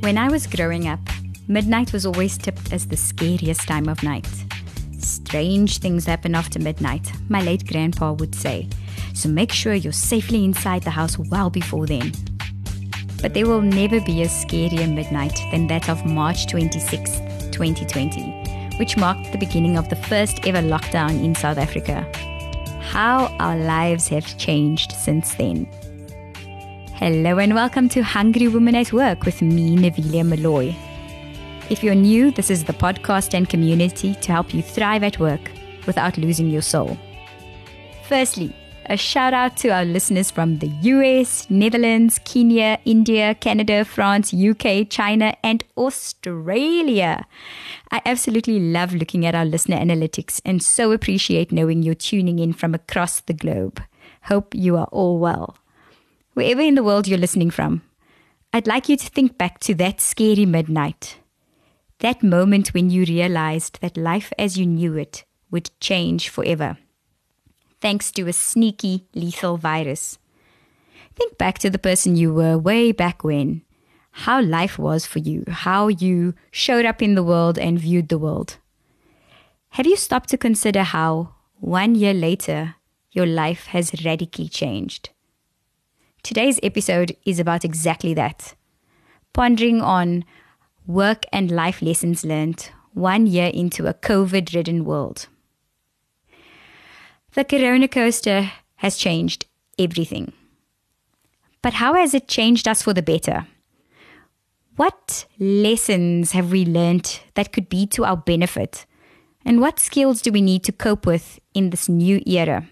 [0.00, 0.98] When I was growing up,
[1.46, 4.26] midnight was always tipped as the scariest time of night.
[4.98, 8.66] Strange things happen after midnight, my late grandpa would say,
[9.12, 12.12] so make sure you're safely inside the house well before then.
[13.20, 17.18] But there will never be a scarier midnight than that of March 26,
[17.50, 22.10] 2020, which marked the beginning of the first ever lockdown in South Africa.
[22.80, 25.68] How our lives have changed since then.
[27.00, 30.76] Hello and welcome to Hungry Women at Work with me, Navilia Malloy.
[31.70, 35.50] If you're new, this is the podcast and community to help you thrive at work
[35.86, 36.98] without losing your soul.
[38.06, 44.34] Firstly, a shout out to our listeners from the US, Netherlands, Kenya, India, Canada, France,
[44.34, 47.24] UK, China, and Australia.
[47.90, 52.52] I absolutely love looking at our listener analytics and so appreciate knowing you're tuning in
[52.52, 53.82] from across the globe.
[54.24, 55.56] Hope you are all well
[56.34, 57.82] wherever in the world you're listening from,
[58.52, 61.18] I'd like you to think back to that scary midnight.
[62.00, 66.78] That moment when you realized that life as you knew it would change forever.
[67.80, 70.18] Thanks to a sneaky, lethal virus.
[71.14, 73.62] Think back to the person you were way back when,
[74.12, 78.18] how life was for you, how you showed up in the world and viewed the
[78.18, 78.58] world.
[79.70, 82.76] Have you stopped to consider how, one year later,
[83.12, 85.10] your life has radically changed?
[86.22, 88.54] Today's episode is about exactly that
[89.32, 90.24] pondering on
[90.86, 95.28] work and life lessons learned one year into a COVID ridden world.
[97.34, 99.46] The Corona coaster has changed
[99.78, 100.32] everything.
[101.62, 103.46] But how has it changed us for the better?
[104.76, 108.86] What lessons have we learned that could be to our benefit?
[109.44, 112.68] And what skills do we need to cope with in this new era?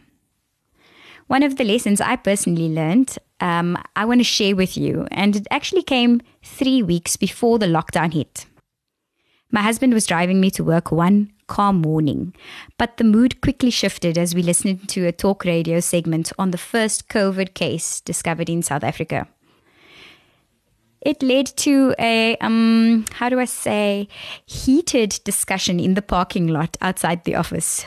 [1.28, 5.06] One of the lessons I personally learned um, I want to share with you.
[5.10, 8.46] And it actually came three weeks before the lockdown hit.
[9.50, 12.34] My husband was driving me to work one calm morning,
[12.76, 16.58] but the mood quickly shifted as we listened to a talk radio segment on the
[16.58, 19.26] first COVID case discovered in South Africa.
[21.00, 24.08] It led to a, um, how do I say,
[24.44, 27.86] heated discussion in the parking lot outside the office.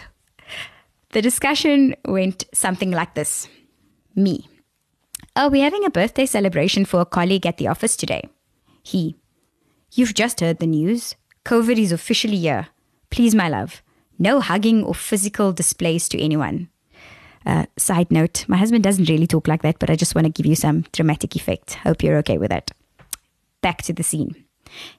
[1.12, 3.47] The discussion went something like this
[4.16, 4.47] Me,
[5.36, 8.30] Oh, we're having a birthday celebration for a colleague at the office today.
[8.84, 9.16] He,
[9.94, 11.16] You've just heard the news.
[11.44, 12.68] COVID is officially here.
[13.09, 13.81] Please, my love,
[14.18, 16.70] no hugging or physical displays to anyone.
[17.46, 20.31] Uh, side note, my husband doesn't really talk like that, but I just want to
[20.31, 21.74] give you some dramatic effect.
[21.74, 22.72] Hope you're okay with that.
[23.62, 24.46] Back to the scene.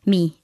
[0.04, 0.37] Me.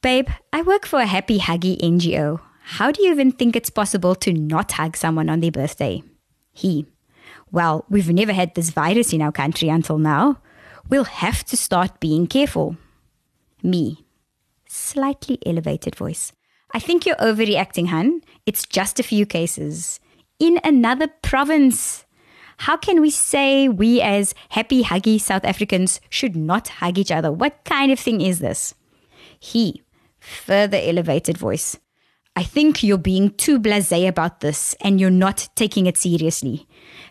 [0.00, 2.40] Babe, I work for a happy huggy NGO.
[2.64, 6.02] How do you even think it's possible to not hug someone on their birthday?
[6.52, 6.86] He
[7.52, 10.38] well, we've never had this virus in our country until now.
[10.88, 12.76] We'll have to start being careful.
[13.62, 14.04] Me,
[14.66, 16.32] slightly elevated voice.
[16.74, 18.22] I think you're overreacting, hun.
[18.46, 20.00] It's just a few cases.
[20.38, 22.06] In another province.
[22.56, 27.30] How can we say we, as happy, huggy South Africans, should not hug each other?
[27.30, 28.74] What kind of thing is this?
[29.38, 29.82] He,
[30.20, 31.76] further elevated voice.
[32.34, 36.66] I think you're being too blase about this and you're not taking it seriously.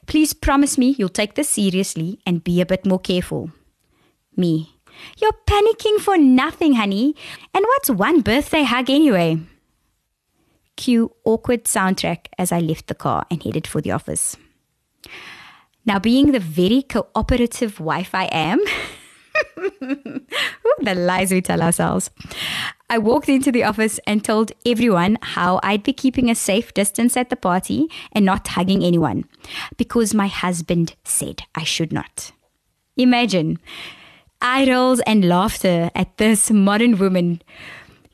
[0.08, 3.52] Please promise me you'll take this seriously and be a bit more careful.
[4.36, 4.76] Me.
[5.18, 7.16] You're panicking for nothing, honey.
[7.54, 9.40] And what's one birthday hug anyway?
[10.76, 14.38] Cue awkward soundtrack as I left the car and headed for the office.
[15.86, 18.60] Now, being the very cooperative wife I am,
[20.86, 22.10] the lies we tell ourselves.
[22.90, 27.16] I walked into the office and told everyone how I'd be keeping a safe distance
[27.16, 29.26] at the party and not hugging anyone
[29.78, 32.32] because my husband said I should not.
[32.98, 33.60] Imagine
[34.42, 37.42] rolls and laughter at this modern woman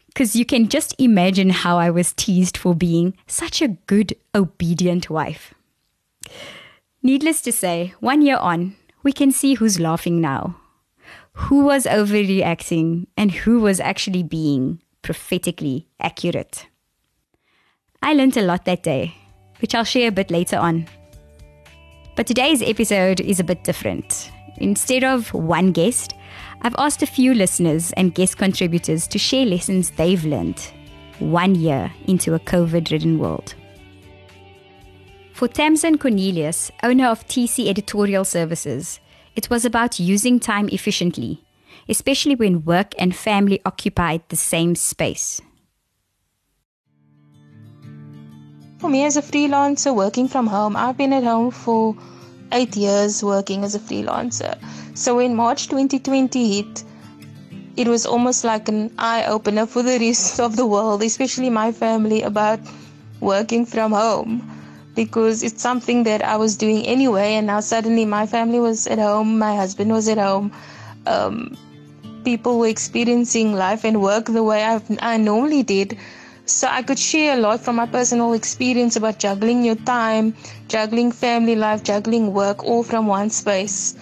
[0.07, 5.09] because you can just imagine how I was teased for being such a good, obedient
[5.09, 5.53] wife.
[7.01, 10.57] Needless to say, one year on, we can see who's laughing now
[11.37, 16.67] who was overreacting and who was actually being prophetically accurate.
[18.01, 19.13] I learned a lot that day,
[19.59, 20.87] which I'll share a bit later on.
[22.15, 24.31] But today's episode is a bit different.
[24.57, 26.15] Instead of one guest,
[26.63, 30.59] I've asked a few listeners and guest contributors to share lessons they've learned
[31.19, 33.53] one year into a COVID ridden world.
[35.33, 38.99] For Tamsin Cornelius, owner of TC Editorial Services,
[39.37, 41.45] it was about using time efficiently,
[41.87, 45.39] especially when work and family occupied the same space.
[48.79, 51.95] For me, as a freelancer working from home, I've been at home for
[52.51, 54.57] eight years working as a freelancer.
[54.95, 56.83] So when March 2020 hit,
[57.75, 61.71] it was almost like an eye opener for the rest of the world, especially my
[61.71, 62.59] family, about
[63.19, 64.56] working from home
[64.97, 67.35] because it's something that I was doing anyway.
[67.35, 70.51] And now suddenly my family was at home, my husband was at home.
[71.05, 71.55] Um,
[72.25, 75.97] people were experiencing life and work the way I've, I normally did.
[76.45, 80.33] So I could share a lot from my personal experience about juggling your time,
[80.67, 83.95] juggling family life, juggling work, all from one space.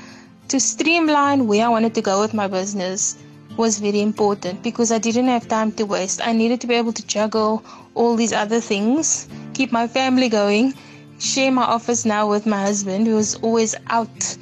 [0.47, 3.17] To streamline where I wanted to go with my business
[3.57, 6.21] was very important because I didn't have time to waste.
[6.25, 7.63] I needed to be able to juggle
[7.95, 10.73] all these other things, keep my family going,
[11.19, 14.37] share my office now with my husband, who was always out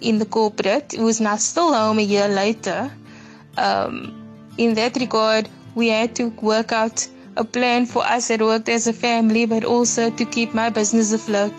[0.00, 2.90] in the corporate, who is now still home a year later.
[3.56, 7.06] Um, in that regard, we had to work out
[7.36, 11.12] a plan for us that worked as a family, but also to keep my business
[11.12, 11.52] afloat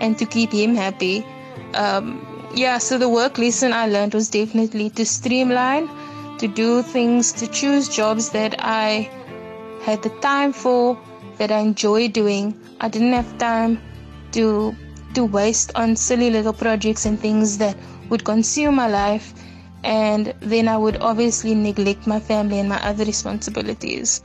[0.00, 1.24] and to keep him happy.
[1.74, 5.88] Um, yeah, so the work lesson I learned was definitely to streamline
[6.38, 9.08] to do things, to choose jobs that I
[9.84, 10.98] had the time for,
[11.38, 12.58] that I enjoy doing.
[12.80, 13.80] I didn't have time
[14.32, 14.74] to
[15.14, 17.76] to waste on silly little projects and things that
[18.08, 19.32] would consume my life
[19.84, 24.24] and then I would obviously neglect my family and my other responsibilities.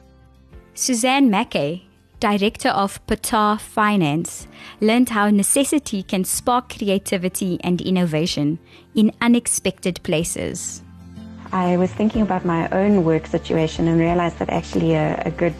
[0.73, 1.83] Suzanne Mackay,
[2.19, 4.47] director of Patar Finance,
[4.81, 8.57] learned how necessity can spark creativity and innovation
[8.95, 10.81] in unexpected places.
[11.51, 15.55] I was thinking about my own work situation and realized that actually a, a, good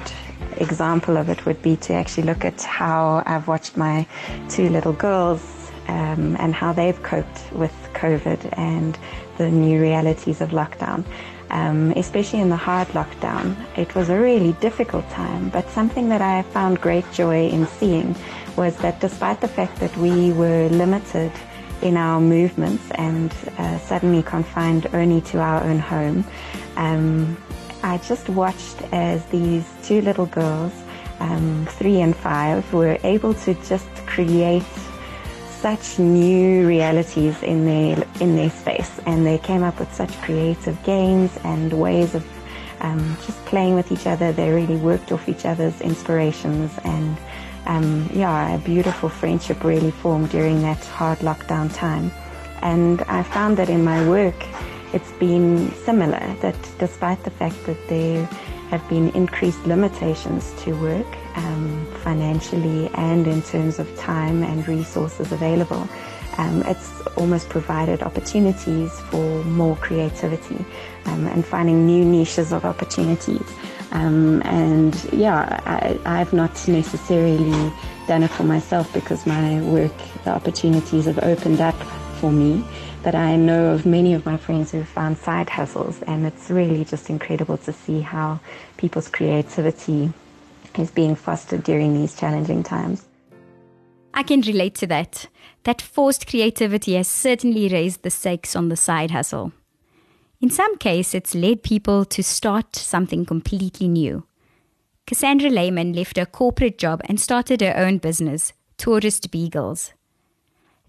[0.57, 4.05] example of it would be to actually look at how I've watched my
[4.49, 5.41] two little girls
[5.87, 8.99] um, and how they've coped with COVID and
[9.39, 11.03] the new realities of lockdown.
[11.49, 16.21] Um, especially in the hard lockdown, it was a really difficult time, but something that
[16.21, 18.15] I found great joy in seeing
[18.55, 21.31] was that despite the fact that we were limited
[21.81, 26.25] in our movements and uh, suddenly confined only to our own home.
[26.75, 27.37] Um,
[27.83, 30.73] I just watched as these two little girls,
[31.19, 34.63] um, three and five, were able to just create
[35.49, 40.81] such new realities in their in their space, and they came up with such creative
[40.83, 42.25] games and ways of
[42.81, 44.31] um, just playing with each other.
[44.31, 47.17] They really worked off each other's inspirations and
[47.65, 52.11] um, yeah, a beautiful friendship really formed during that hard lockdown time.
[52.61, 54.35] And I found that in my work,
[54.93, 58.25] it's been similar, that despite the fact that there
[58.71, 65.31] have been increased limitations to work, um, financially and in terms of time and resources
[65.31, 65.87] available,
[66.37, 70.65] um, it's almost provided opportunities for more creativity
[71.05, 73.47] um, and finding new niches of opportunities.
[73.91, 77.71] Um, and yeah, I, I've not necessarily
[78.07, 79.93] done it for myself because my work,
[80.23, 81.75] the opportunities have opened up
[82.19, 82.63] for me.
[83.01, 86.83] But I know of many of my friends who've found side hustles, and it's really
[86.83, 88.39] just incredible to see how
[88.77, 90.11] people's creativity
[90.77, 93.05] is being fostered during these challenging times.
[94.13, 95.27] I can relate to that.
[95.63, 99.53] That forced creativity has certainly raised the stakes on the side hustle.
[100.41, 104.23] In some cases, it's led people to start something completely new.
[105.05, 109.91] Cassandra Lehman left her corporate job and started her own business, Tourist Beagles.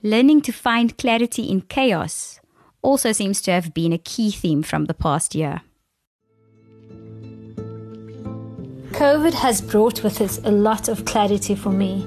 [0.04, 2.38] Learning to find clarity in chaos
[2.80, 5.62] also seems to have been a key theme from the past year.
[8.92, 12.06] COVID has brought with it a lot of clarity for me.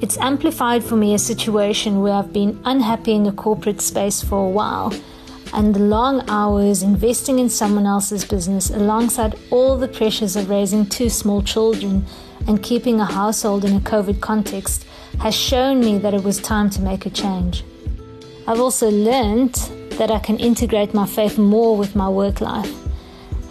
[0.00, 4.46] It's amplified for me a situation where I've been unhappy in the corporate space for
[4.46, 4.92] a while
[5.54, 10.84] and the long hours investing in someone else's business alongside all the pressures of raising
[10.84, 12.04] two small children
[12.48, 14.84] and keeping a household in a COVID context
[15.20, 17.64] has shown me that it was time to make a change.
[18.48, 19.54] I've also learned
[19.92, 22.72] that I can integrate my faith more with my work life.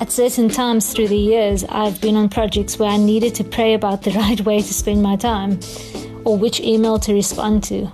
[0.01, 3.73] At certain times through the years, I've been on projects where I needed to pray
[3.73, 5.59] about the right way to spend my time
[6.25, 7.89] or which email to respond to.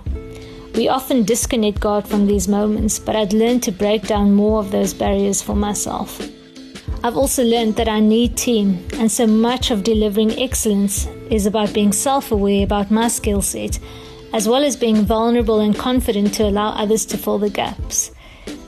[0.74, 4.70] We often disconnect God from these moments, but I'd learned to break down more of
[4.70, 6.20] those barriers for myself.
[7.02, 11.72] I've also learned that I need team, and so much of delivering excellence is about
[11.72, 13.78] being self aware about my skill set,
[14.32, 18.12] as well as being vulnerable and confident to allow others to fill the gaps.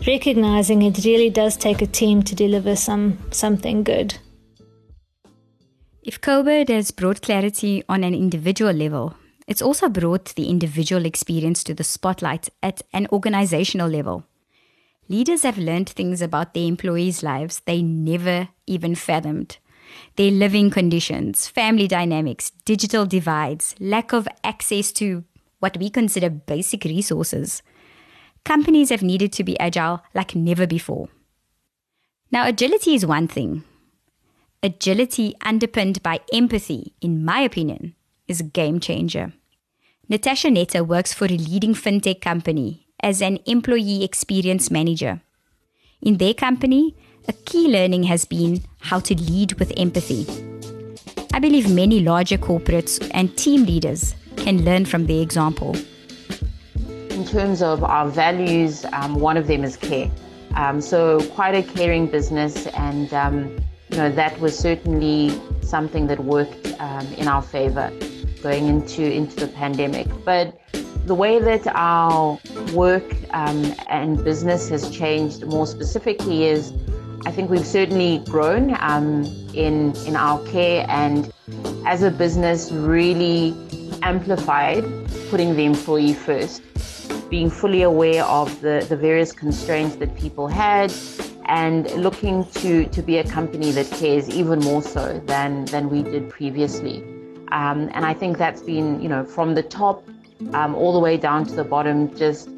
[0.06, 4.18] Recognizing it really does take a team to deliver some something good.
[6.02, 9.14] If COVID has brought clarity on an individual level,
[9.52, 14.24] it's also brought the individual experience to the spotlight at an organizational level.
[15.10, 19.58] Leaders have learned things about their employees' lives they never even fathomed.
[20.16, 25.22] Their living conditions, family dynamics, digital divides, lack of access to
[25.58, 27.62] what we consider basic resources.
[28.46, 31.10] Companies have needed to be agile like never before.
[32.30, 33.64] Now, agility is one thing.
[34.62, 37.94] Agility underpinned by empathy, in my opinion,
[38.26, 39.34] is a game changer.
[40.12, 45.22] Natasha Netta works for a leading fintech company as an employee experience manager.
[46.02, 46.94] In their company,
[47.28, 50.26] a key learning has been how to lead with empathy.
[51.32, 55.74] I believe many larger corporates and team leaders can learn from their example.
[57.08, 60.10] In terms of our values, um, one of them is care.
[60.56, 63.56] Um, so, quite a caring business, and um,
[63.88, 67.90] you know that was certainly something that worked um, in our favor
[68.42, 70.08] going into into the pandemic.
[70.24, 70.58] But
[71.06, 72.38] the way that our
[72.72, 76.72] work um, and business has changed more specifically is
[77.24, 81.32] I think we've certainly grown um, in in our care and
[81.86, 83.54] as a business really
[84.02, 84.84] amplified
[85.30, 86.62] putting the employee first,
[87.30, 90.92] being fully aware of the, the various constraints that people had
[91.46, 96.02] and looking to, to be a company that cares even more so than, than we
[96.02, 97.11] did previously.
[97.52, 100.02] Um, and I think that's been, you know, from the top
[100.54, 102.48] um, all the way down to the bottom, just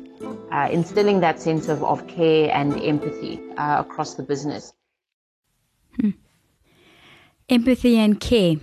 [0.52, 4.72] uh, instilling that sense of, of care and empathy uh, across the business.
[6.00, 6.10] Hmm.
[7.48, 8.54] Empathy and care,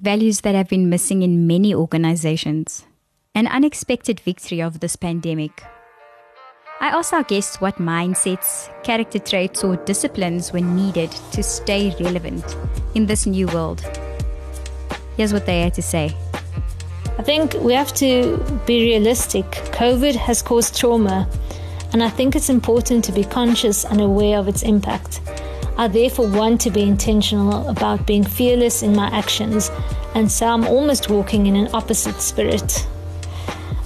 [0.00, 2.84] values that have been missing in many organizations.
[3.34, 5.64] An unexpected victory of this pandemic.
[6.80, 12.44] I asked our guests what mindsets, character traits, or disciplines were needed to stay relevant
[12.94, 13.82] in this new world.
[15.16, 16.16] Here's what they had to say.
[17.18, 19.44] I think we have to be realistic.
[19.72, 21.28] COVID has caused trauma,
[21.92, 25.20] and I think it's important to be conscious and aware of its impact.
[25.76, 29.70] I therefore want to be intentional about being fearless in my actions,
[30.14, 32.86] and so I'm almost walking in an opposite spirit.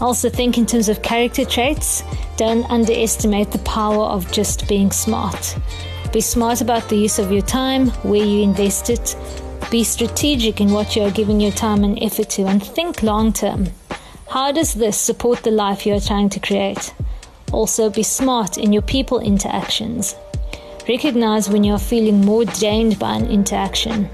[0.01, 2.03] I also think, in terms of character traits,
[2.37, 5.57] don't underestimate the power of just being smart.
[6.13, 9.17] Be smart about the use of your time, where you invest it,
[9.71, 13.33] be strategic in what you are giving your time and effort to and think long
[13.33, 13.69] term.
[14.29, 16.95] How does this support the life you are trying to create?
[17.53, 20.15] Also, be smart in your people interactions.
[20.89, 24.09] Recognize when you are feeling more drained by an interaction.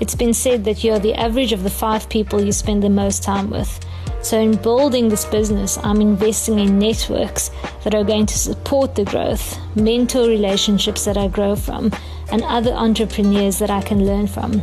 [0.00, 2.90] It's been said that you are the average of the five people you spend the
[2.90, 3.80] most time with.
[4.22, 7.50] So, in building this business, I'm investing in networks
[7.84, 11.92] that are going to support the growth, mentor relationships that I grow from,
[12.30, 14.62] and other entrepreneurs that I can learn from.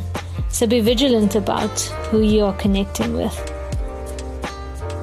[0.49, 3.35] So, be vigilant about who you are connecting with.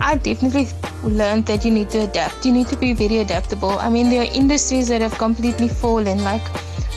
[0.01, 0.69] I definitely
[1.03, 2.45] learned that you need to adapt.
[2.45, 3.79] You need to be very adaptable.
[3.79, 6.23] I mean, there are industries that have completely fallen.
[6.23, 6.43] Like,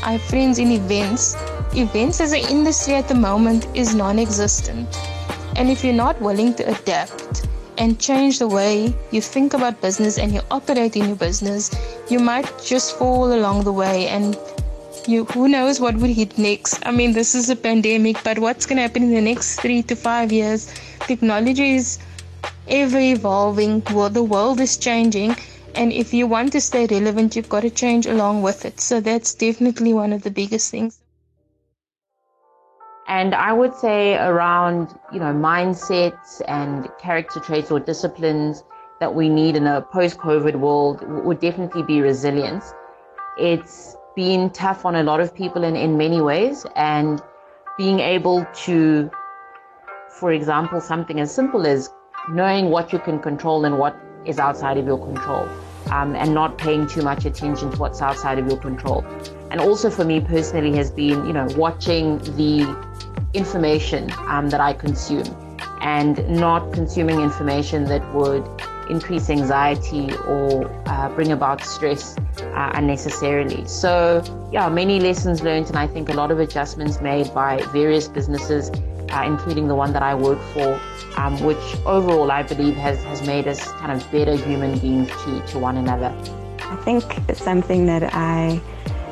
[0.03, 1.35] I have friends in events.
[1.73, 4.87] Events as an industry at the moment is non existent.
[5.55, 10.19] And if you're not willing to adapt, and change the way you think about business
[10.19, 11.71] and you operate in your business,
[12.09, 14.37] you might just fall along the way and
[15.07, 16.85] you who knows what will hit next.
[16.85, 19.95] I mean this is a pandemic, but what's gonna happen in the next three to
[19.95, 20.73] five years?
[21.01, 21.99] Technology is
[22.67, 25.35] ever evolving, well, the world is changing
[25.75, 28.79] and if you want to stay relevant you've got to change along with it.
[28.79, 30.99] So that's definitely one of the biggest things.
[33.07, 38.63] And I would say around, you know, mindsets and character traits or disciplines
[38.99, 42.73] that we need in a post-COVID world would definitely be resilience.
[43.37, 47.21] It's been tough on a lot of people in, in many ways and
[47.77, 49.09] being able to,
[50.19, 51.89] for example, something as simple as
[52.29, 55.47] knowing what you can control and what is outside of your control.
[55.89, 59.03] Um, and not paying too much attention to what's outside of your control.
[59.49, 62.63] And also for me personally has been, you know, watching the
[63.33, 65.50] information um, that I consume
[65.81, 68.47] and not consuming information that would
[68.89, 73.65] increase anxiety or uh, bring about stress uh, unnecessarily.
[73.67, 78.07] So, yeah, many lessons learned, and I think a lot of adjustments made by various
[78.07, 80.79] businesses, uh, including the one that I work for,
[81.15, 85.45] um, which overall I believe has, has made us kind of better human beings to,
[85.47, 86.13] to one another.
[86.59, 88.61] I think it's something that I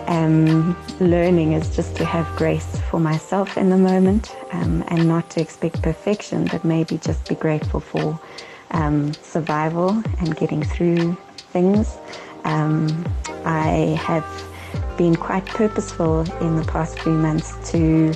[0.10, 5.30] am learning is just to have grace for myself in the moment um, and not
[5.32, 8.20] to expect perfection, but maybe just be grateful for
[8.72, 11.16] um, survival and getting through
[11.52, 11.98] things.
[12.44, 13.06] Um,
[13.46, 14.26] I have
[14.98, 18.14] been quite purposeful in the past few months to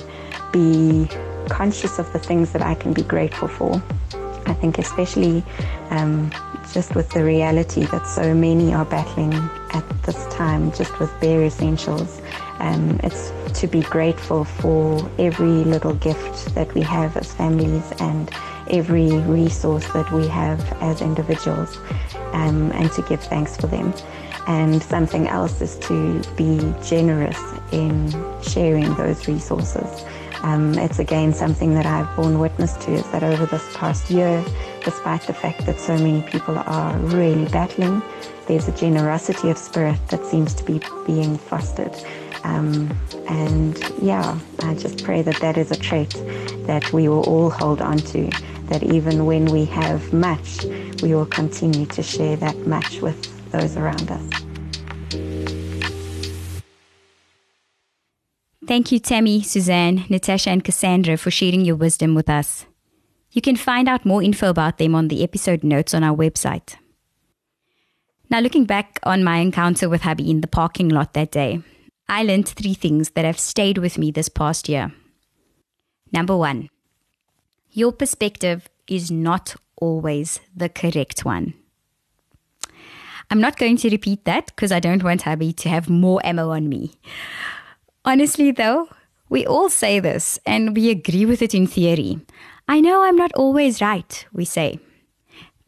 [0.52, 1.08] be
[1.48, 3.82] conscious of the things that I can be grateful for.
[4.46, 5.44] I think, especially
[5.90, 6.30] um,
[6.72, 9.32] just with the reality that so many are battling
[9.72, 12.20] at this time, just with bare essentials,
[12.58, 18.30] um, it's to be grateful for every little gift that we have as families and
[18.70, 21.76] every resource that we have as individuals,
[22.32, 23.92] um, and to give thanks for them.
[24.46, 27.38] And something else is to be generous
[27.72, 28.10] in
[28.42, 30.04] sharing those resources.
[30.44, 34.44] Um, it's again something that I've borne witness to is that over this past year,
[34.84, 38.02] despite the fact that so many people are really battling,
[38.46, 41.96] there's a generosity of spirit that seems to be being fostered.
[42.44, 42.94] Um,
[43.26, 46.10] and yeah, I just pray that that is a trait
[46.66, 48.30] that we will all hold on to,
[48.66, 50.62] that even when we have much,
[51.02, 53.18] we will continue to share that much with
[53.50, 54.44] those around us.
[58.74, 62.66] Thank you, Tammy, Suzanne, Natasha, and Cassandra for sharing your wisdom with us.
[63.30, 66.74] You can find out more info about them on the episode notes on our website.
[68.30, 71.62] Now, looking back on my encounter with hubby in the parking lot that day,
[72.08, 74.92] I learned three things that have stayed with me this past year.
[76.10, 76.68] Number one,
[77.70, 81.54] your perspective is not always the correct one.
[83.30, 86.50] I'm not going to repeat that because I don't want hubby to have more ammo
[86.50, 86.98] on me.
[88.04, 88.88] Honestly, though,
[89.30, 92.20] we all say this and we agree with it in theory.
[92.68, 94.78] I know I'm not always right, we say.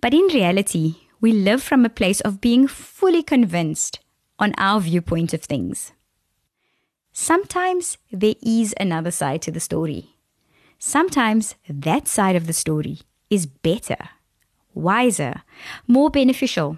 [0.02, 4.00] But in reality, we live from a place of being fully convinced
[4.38, 5.92] on our viewpoint of things.
[7.12, 10.16] Sometimes there is another side to the story.
[10.78, 12.98] Sometimes that side of the story
[13.30, 14.10] is better,
[14.74, 15.42] wiser,
[15.86, 16.76] more beneficial.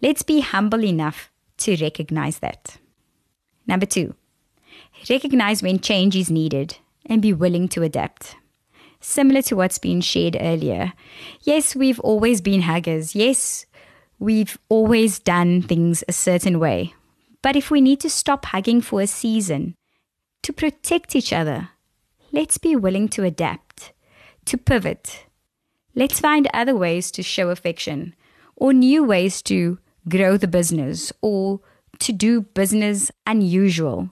[0.00, 2.78] Let's be humble enough to recognize that.
[3.66, 4.14] Number two,
[5.08, 8.36] recognize when change is needed and be willing to adapt.
[9.00, 10.92] Similar to what's been shared earlier.
[11.42, 13.14] Yes, we've always been huggers.
[13.14, 13.66] Yes,
[14.18, 16.94] we've always done things a certain way.
[17.42, 19.74] But if we need to stop hugging for a season
[20.44, 21.70] to protect each other,
[22.30, 23.92] let's be willing to adapt,
[24.44, 25.26] to pivot.
[25.96, 28.14] Let's find other ways to show affection
[28.54, 29.78] or new ways to
[30.08, 31.60] grow the business or
[31.98, 34.10] to do business unusual.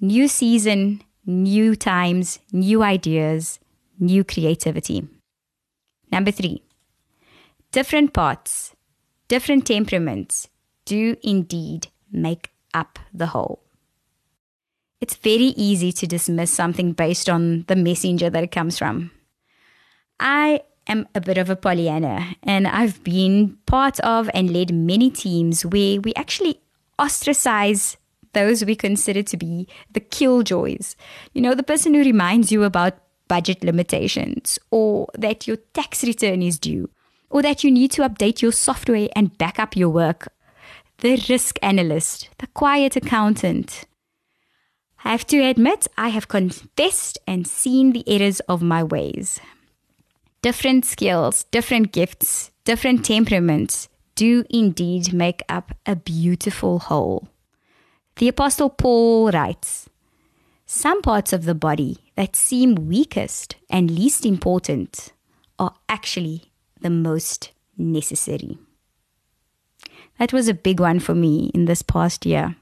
[0.00, 3.58] New season, new times, new ideas,
[3.98, 5.08] new creativity.
[6.12, 6.62] Number three,
[7.72, 8.76] different parts,
[9.26, 10.48] different temperaments
[10.84, 13.64] do indeed make up the whole.
[15.00, 19.10] It's very easy to dismiss something based on the messenger that it comes from.
[20.20, 25.10] I am a bit of a Pollyanna, and I've been part of and led many
[25.10, 26.60] teams where we actually
[27.00, 27.96] ostracize
[28.32, 30.96] those we consider to be the killjoys.
[31.32, 36.42] You know, the person who reminds you about budget limitations, or that your tax return
[36.42, 36.90] is due,
[37.30, 40.28] or that you need to update your software and back up your work
[41.00, 43.84] the risk analyst, the quiet accountant.
[45.04, 49.40] I have to admit, I have confessed and seen the errors of my ways.
[50.42, 57.28] Different skills, different gifts, different temperaments do indeed make up a beautiful whole.
[58.18, 59.88] The Apostle Paul writes
[60.66, 65.12] Some parts of the body that seem weakest and least important
[65.56, 66.50] are actually
[66.80, 68.58] the most necessary.
[70.18, 72.56] That was a big one for me in this past year.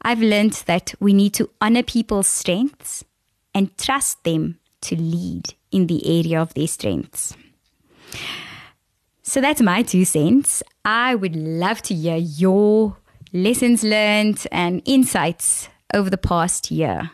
[0.00, 3.04] I've learned that we need to honor people's strengths
[3.54, 7.36] and trust them to lead in the area of their strengths.
[9.22, 10.62] So that's my two cents.
[10.86, 12.96] I would love to hear your
[13.34, 17.10] lessons learned and insights over the past year.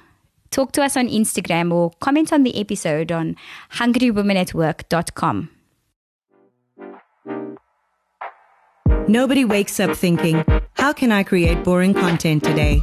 [0.50, 3.36] Talk to us on Instagram or comment on the episode on
[3.74, 5.50] hungrywomenatwork.com.
[9.08, 12.80] Nobody wakes up thinking, how can I create boring content today?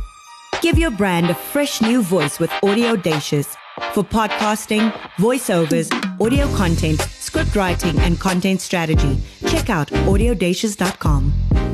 [0.62, 3.56] Give your brand a fresh new voice with Audiodacious.
[3.94, 11.67] For podcasting, voiceovers, audio content, script writing, and content strategy, check out audiodacious.com.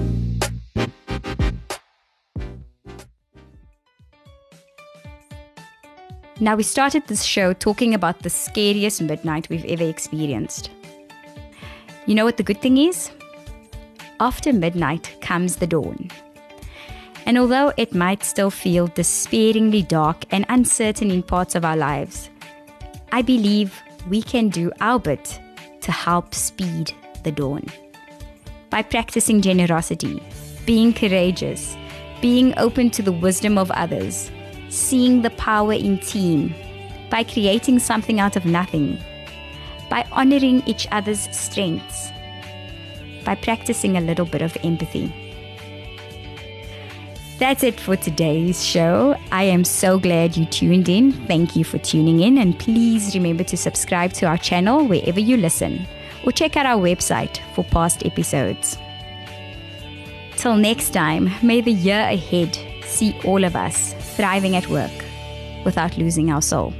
[6.40, 10.72] Now, we started this show talking about the scariest midnight we've ever experienced.
[12.06, 13.12] You know what the good thing is?
[14.24, 16.10] after midnight comes the dawn.
[17.26, 22.30] And although it might still feel despairingly dark and uncertain in parts of our lives,
[23.12, 25.40] I believe we can do our bit
[25.82, 26.94] to help speed
[27.24, 27.66] the dawn.
[28.70, 30.24] By practicing generosity,
[30.66, 31.76] being courageous,
[32.22, 34.32] being open to the wisdom of others,
[34.74, 36.54] seeing the power in team,
[37.10, 38.98] by creating something out of nothing,
[39.90, 42.12] by honoring each other's strengths,
[43.24, 45.14] by practicing a little bit of empathy.
[47.38, 49.16] That's it for today's show.
[49.32, 51.12] I am so glad you tuned in.
[51.28, 55.38] Thank you for tuning in, and please remember to subscribe to our channel wherever you
[55.38, 55.86] listen
[56.26, 58.78] or check out our website for past episodes.
[60.36, 64.92] Till next time, may the year ahead see all of us thriving at work
[65.66, 66.74] without losing our soul.